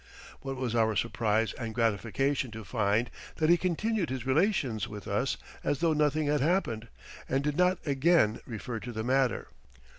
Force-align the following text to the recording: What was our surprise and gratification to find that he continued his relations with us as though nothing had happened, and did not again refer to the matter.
What 0.39 0.55
was 0.57 0.73
our 0.73 0.95
surprise 0.95 1.53
and 1.59 1.75
gratification 1.75 2.49
to 2.53 2.63
find 2.63 3.07
that 3.35 3.51
he 3.51 3.55
continued 3.55 4.09
his 4.09 4.25
relations 4.25 4.87
with 4.87 5.07
us 5.07 5.37
as 5.63 5.77
though 5.77 5.93
nothing 5.93 6.25
had 6.25 6.41
happened, 6.41 6.87
and 7.29 7.43
did 7.43 7.55
not 7.55 7.77
again 7.85 8.39
refer 8.47 8.79
to 8.79 8.91
the 8.91 9.03
matter. 9.03 9.49